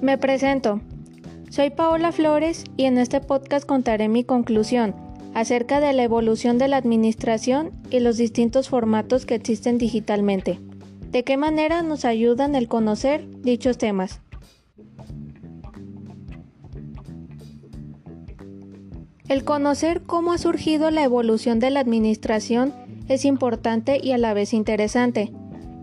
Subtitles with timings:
[0.00, 0.80] Me presento.
[1.50, 4.94] Soy Paola Flores y en este podcast contaré mi conclusión
[5.34, 10.60] acerca de la evolución de la administración y los distintos formatos que existen digitalmente.
[11.10, 14.20] De qué manera nos ayudan el conocer dichos temas.
[19.28, 22.72] El conocer cómo ha surgido la evolución de la administración
[23.08, 25.32] es importante y a la vez interesante,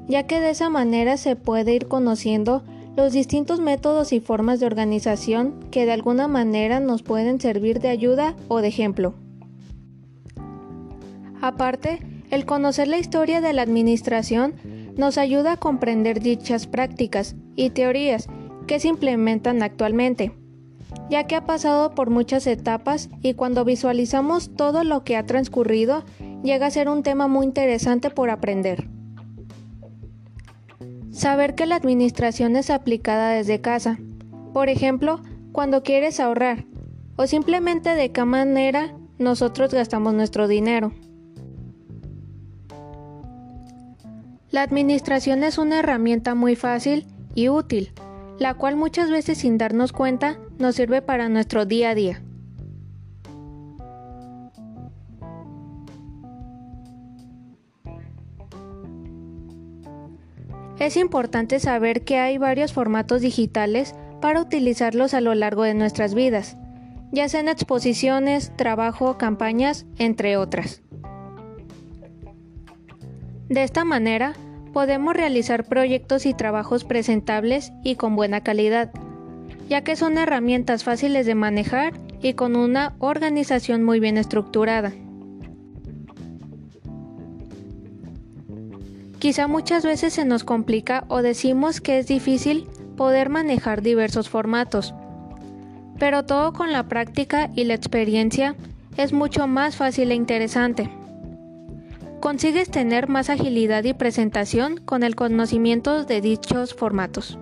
[0.08, 2.64] ya que de esa manera se puede ir conociendo
[2.96, 7.90] los distintos métodos y formas de organización que de alguna manera nos pueden servir de
[7.90, 9.14] ayuda o de ejemplo.
[11.42, 12.00] Aparte,
[12.32, 14.56] el conocer la historia de la administración
[14.98, 18.28] nos ayuda a comprender dichas prácticas y teorías
[18.68, 20.32] que se implementan actualmente
[21.10, 26.04] ya que ha pasado por muchas etapas y cuando visualizamos todo lo que ha transcurrido,
[26.44, 28.88] llega a ser un tema muy interesante por aprender.
[31.16, 33.98] Saber que la administración es aplicada desde casa,
[34.52, 35.22] por ejemplo,
[35.54, 36.66] cuando quieres ahorrar,
[37.16, 40.92] o simplemente de qué manera nosotros gastamos nuestro dinero.
[44.52, 47.94] La administración es una herramienta muy fácil y útil,
[48.38, 52.25] la cual muchas veces sin darnos cuenta nos sirve para nuestro día a día.
[60.80, 66.14] Es importante saber que hay varios formatos digitales para utilizarlos a lo largo de nuestras
[66.16, 66.58] vidas,
[67.12, 70.82] ya sean exposiciones, trabajo, campañas, entre otras.
[73.48, 74.34] De esta manera,
[74.74, 78.92] podemos realizar proyectos y trabajos presentables y con buena calidad,
[79.70, 84.92] ya que son herramientas fáciles de manejar y con una organización muy bien estructurada.
[89.26, 94.94] Quizá muchas veces se nos complica o decimos que es difícil poder manejar diversos formatos,
[95.98, 98.56] pero todo con la práctica y la experiencia
[98.98, 100.92] es mucho más fácil e interesante
[102.20, 107.40] consigues tener más agilidad y presentación con el conocimiento de dichos formatos.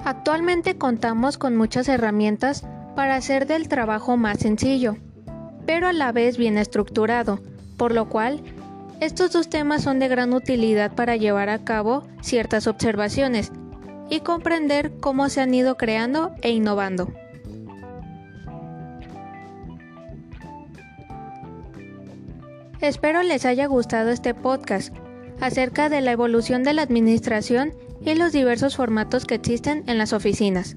[0.00, 4.96] Actualmente contamos con muchas herramientas para hacer del trabajo más sencillo,
[5.66, 7.40] pero a la vez bien estructurado,
[7.76, 8.42] por lo cual
[9.00, 13.50] estos dos temas son de gran utilidad para llevar a cabo ciertas observaciones
[14.10, 17.08] y comprender cómo se han ido creando e innovando.
[22.80, 24.94] Espero les haya gustado este podcast
[25.40, 27.72] acerca de la evolución de la administración
[28.04, 30.76] y los diversos formatos que existen en las oficinas.